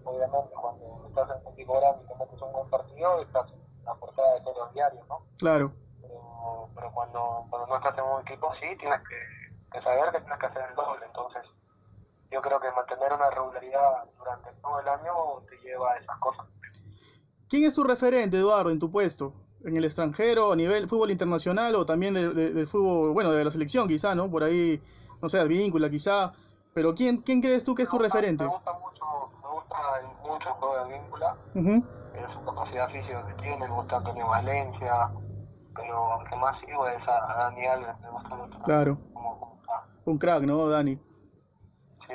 obviamente 0.05 0.55
cuando 0.61 1.07
estás 1.09 1.31
en 1.31 1.47
un 1.47 1.53
equipo 1.53 1.79
grande 1.79 2.05
y 2.05 2.09
te 2.09 2.15
metes 2.17 2.43
un 2.43 2.53
buen 2.53 2.71
partido, 2.71 3.23
estás 3.23 3.53
en 3.53 3.85
la 3.85 3.95
portada 3.95 4.35
de 4.35 4.41
todos 4.41 4.57
los 4.59 4.75
diarios, 4.75 5.09
¿no? 5.09 5.27
Claro. 5.39 5.73
Pero, 6.01 6.69
pero 6.75 6.93
cuando, 6.93 7.47
cuando 7.51 7.67
no 7.69 7.77
estás 7.77 7.99
en 7.99 8.05
un 8.05 8.21
equipo 8.23 8.51
así, 8.51 8.77
tienes 8.79 9.01
que, 9.09 9.73
que 9.73 9.83
saber 9.83 10.13
que 10.13 10.21
tienes 10.21 10.39
que 10.39 10.47
hacer 10.47 10.63
el 10.69 10.75
doble, 10.75 11.07
entonces 11.07 11.43
yo 12.31 12.43
creo 12.43 12.61
que 12.61 12.71
mantener 12.73 13.13
una 13.13 13.31
regularidad 13.31 14.05
durante 14.19 14.51
todo 14.61 14.81
el 14.81 14.89
año 14.89 15.13
te 15.49 15.57
lleva 15.59 15.93
a 15.93 15.97
esas 15.97 16.19
cosas. 16.19 16.47
¿Quién 17.49 17.65
es 17.65 17.75
tu 17.75 17.85
referente, 17.85 18.39
Eduardo, 18.39 18.71
en 18.71 18.79
tu 18.79 18.91
puesto? 18.91 19.33
en 19.65 19.77
el 19.77 19.85
extranjero, 19.85 20.53
a 20.53 20.57
nivel 20.57 20.89
fútbol 20.89 21.11
internacional 21.11 21.75
o 21.75 21.87
también 21.87 22.15
del 22.15 22.35
de, 22.35 22.53
de 22.53 22.67
fútbol, 22.67 23.13
bueno, 23.13 23.33
de 23.33 23.45
la 23.45 23.51
selección 23.51 23.89
quizá, 23.89 24.15
¿no? 24.15 24.31
Por 24.31 24.45
ahí, 24.45 24.81
no 25.23 25.29
sé, 25.29 25.39
Advíncula 25.39 25.91
quizá. 25.91 26.33
Pero 26.75 26.95
¿quién, 26.95 27.19
¿quién 27.19 27.41
crees 27.41 27.65
tú 27.65 27.75
que 27.75 27.83
es 27.83 27.89
tu 27.89 27.97
me 27.97 28.03
gusta, 28.03 28.19
referente? 28.19 28.45
Me 28.45 28.51
gusta 28.51 28.73
mucho, 28.73 29.31
me 29.43 29.49
gusta 29.49 29.77
mucho 30.23 30.49
el 30.49 30.55
juego 30.55 30.75
de 30.75 30.81
Advíncula, 30.81 31.37
uh 31.55 31.59
-huh. 31.61 32.35
su 32.35 32.45
capacidad 32.45 32.89
física 32.91 33.27
que 33.27 33.43
tiene, 33.43 33.69
me 33.69 33.75
gusta 33.75 33.97
Antonio 33.97 34.27
Valencia, 34.27 35.11
pero 35.77 36.13
aunque 36.13 36.37
más 36.37 36.61
sigo 36.61 36.87
es 36.89 37.09
a, 37.09 37.33
a 37.33 37.45
Dani 37.45 37.67
Alves, 37.67 38.01
me 38.01 38.11
gusta 38.11 38.35
mucho. 38.35 38.59
Claro. 38.65 38.99
Como, 39.13 39.39
como, 39.39 39.61
Un 40.05 40.19
crack, 40.19 40.43
¿no, 40.43 40.69
Dani? 40.69 40.95
Sí, 40.95 42.15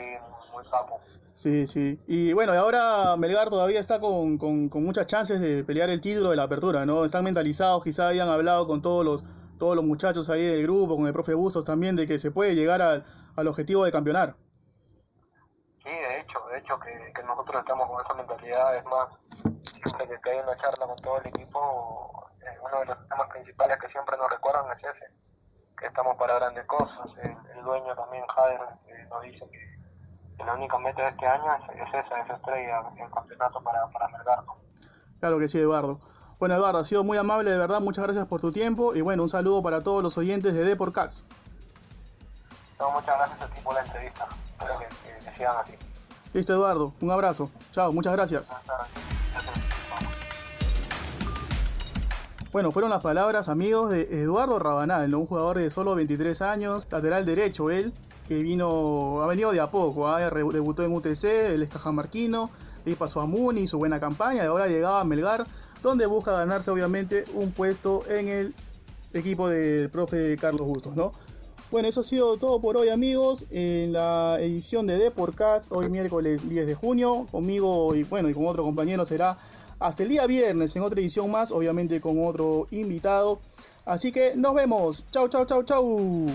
muy 0.54 0.64
capo. 0.70 1.00
Sí, 1.34 1.66
sí. 1.66 1.98
Y 2.06 2.34
bueno, 2.34 2.54
y 2.54 2.58
ahora 2.58 3.16
Melgar 3.16 3.50
todavía 3.50 3.80
está 3.80 4.02
con, 4.02 4.38
con, 4.38 4.68
con, 4.68 4.84
muchas 4.84 5.08
chances 5.08 5.40
de 5.40 5.64
pelear 5.64 5.90
el 5.90 6.02
título 6.02 6.32
de 6.32 6.36
la 6.36 6.44
apertura, 6.44 6.86
¿no? 6.86 7.06
Están 7.06 7.24
mentalizados, 7.24 7.82
quizá 7.82 8.10
hayan 8.10 8.28
hablado 8.28 8.68
con 8.68 8.82
todos 8.82 9.06
los, 9.06 9.24
todos 9.58 9.78
los 9.78 9.86
muchachos 9.86 10.30
ahí 10.30 10.44
del 10.44 10.64
grupo, 10.64 10.98
con 10.98 11.08
el 11.08 11.14
profe 11.14 11.34
Bustos 11.34 11.64
también, 11.64 11.96
de 11.96 12.08
que 12.08 12.20
se 12.20 12.32
puede 12.32 12.56
llegar 12.56 12.82
al, 12.82 13.06
al 13.38 13.48
objetivo 13.48 13.86
de 13.86 13.92
campeonar. 13.94 14.36
Hecho, 16.60 16.78
que, 16.80 17.14
que 17.14 17.24
nosotros 17.24 17.62
estamos 17.62 17.88
con 17.88 18.04
esa 18.04 18.14
mentalidad, 18.16 18.76
es 18.76 18.84
más, 18.86 19.08
siempre 19.62 20.20
que 20.22 20.30
hay 20.30 20.40
una 20.40 20.56
charla 20.58 20.88
con 20.88 20.96
todo 20.98 21.18
el 21.20 21.28
equipo, 21.28 22.30
eh, 22.42 22.58
uno 22.62 22.80
de 22.80 22.86
los 22.86 23.08
temas 23.08 23.30
principales 23.30 23.78
que 23.80 23.88
siempre 23.90 24.18
nos 24.18 24.30
recuerdan 24.30 24.66
es 24.78 24.84
ese, 24.84 25.06
que 25.78 25.88
estamos 25.88 26.18
para 26.18 26.36
grandes 26.36 26.66
cosas, 26.66 27.08
el, 27.24 27.58
el 27.58 27.64
dueño 27.64 27.96
también, 27.96 28.26
Jader, 28.28 28.60
eh, 28.88 29.08
nos 29.10 29.22
dice 29.22 29.50
que 29.50 30.44
la 30.44 30.54
única 30.54 30.78
meta 30.80 31.02
de 31.02 31.10
este 31.10 31.26
año 31.26 31.46
es, 31.56 31.82
es 31.82 32.06
esa, 32.06 32.20
esa 32.20 32.34
estrella, 32.34 32.84
el 32.98 33.12
campeonato 33.12 33.62
para, 33.64 33.88
para. 33.88 34.44
Claro 35.20 35.40
que 35.40 35.48
sí, 35.48 35.60
Eduardo. 35.60 36.00
Bueno, 36.40 36.56
Eduardo, 36.56 36.80
ha 36.80 36.84
sido 36.84 37.06
muy 37.06 37.18
amable, 37.18 37.52
de 37.52 37.58
verdad, 37.58 37.80
muchas 37.80 38.04
gracias 38.04 38.26
por 38.28 38.42
tu 38.42 38.52
tiempo 38.52 38.94
y 38.96 39.02
bueno, 39.02 39.24
un 39.24 39.30
saludo 39.30 39.64
para 39.64 39.82
todos 39.82 40.04
los 40.04 40.18
oyentes 40.18 40.54
de 40.54 40.66
Deporcast. 40.66 41.26
No, 42.80 42.92
muchas 42.92 43.18
gracias 43.18 43.42
a 43.42 43.48
ti 43.48 43.62
por 43.62 43.74
la 43.74 43.82
entrevista, 43.82 44.28
espero 44.44 44.80
que, 44.80 44.86
que, 44.88 45.26
que 45.26 45.38
sigan 45.38 45.58
así. 45.58 45.89
Listo, 46.34 46.54
Eduardo, 46.54 46.94
un 47.02 47.12
abrazo. 47.12 47.50
Chao, 47.72 47.92
muchas 47.92 48.14
gracias. 48.14 48.52
Bueno, 52.52 52.72
fueron 52.72 52.90
las 52.90 53.02
palabras, 53.02 53.50
amigos, 53.50 53.92
de 53.92 54.22
Eduardo 54.22 54.58
Rabanal, 54.58 55.10
¿no? 55.12 55.20
un 55.20 55.28
jugador 55.28 55.58
de 55.58 55.70
solo 55.70 55.94
23 55.96 56.42
años, 56.42 56.88
lateral 56.90 57.26
derecho 57.26 57.70
él, 57.70 57.94
que 58.28 58.42
vino, 58.42 59.22
ha 59.22 59.28
venido 59.28 59.52
de 59.52 59.60
a 59.60 59.70
poco, 59.70 60.18
¿eh? 60.18 60.30
debutó 60.52 60.84
en 60.84 60.94
UTC, 60.94 61.24
el 61.24 61.64
es 61.64 61.70
cajamarquino, 61.70 62.50
pasó 62.98 63.22
a 63.22 63.26
Muni, 63.26 63.68
su 63.68 63.78
buena 63.78 64.00
campaña, 64.00 64.44
y 64.44 64.48
ahora 64.48 64.68
llegaba 64.68 65.02
a 65.02 65.04
Melgar, 65.04 65.46
donde 65.82 66.06
busca 66.06 66.32
ganarse 66.32 66.72
obviamente 66.72 67.26
un 67.34 67.52
puesto 67.52 68.04
en 68.08 68.28
el 68.28 68.56
equipo 69.14 69.48
del 69.48 69.90
profe 69.90 70.38
Carlos 70.38 70.68
Bustos, 70.68 70.96
¿no? 70.96 71.12
Bueno, 71.72 71.88
eso 71.88 72.00
ha 72.00 72.04
sido 72.04 72.38
todo 72.38 72.60
por 72.60 72.78
hoy 72.78 72.90
amigos, 72.90 73.46
en 73.52 73.94
la 73.94 74.38
edición 74.40 74.88
de 74.88 74.98
Deporcast, 74.98 75.72
hoy 75.72 75.88
miércoles 75.88 76.50
10 76.50 76.66
de 76.66 76.74
junio, 76.74 77.28
conmigo 77.30 77.94
y 77.94 78.04
bueno, 78.04 78.28
y 78.28 78.34
con 78.34 78.48
otro 78.48 78.64
compañero 78.64 79.06
será 79.06 79.38
hasta 79.78 80.02
el 80.02 80.10
día 80.10 80.26
viernes 80.26 80.76
en 80.76 80.82
otra 80.82 81.00
edición 81.00 81.30
más, 81.30 81.52
obviamente 81.52 82.02
con 82.02 82.26
otro 82.26 82.66
invitado. 82.72 83.40
Así 83.86 84.12
que 84.12 84.34
nos 84.36 84.56
vemos, 84.56 85.06
chau 85.12 85.30
chau 85.30 85.46
chau 85.46 85.62
chau. 85.62 86.26